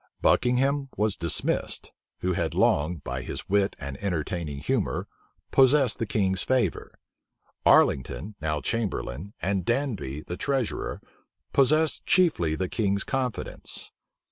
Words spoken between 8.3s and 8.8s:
now